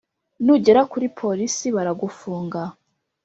nugera 0.43 0.81
kuri 0.91 1.07
police 1.19 1.65
baragufunga 1.75 2.61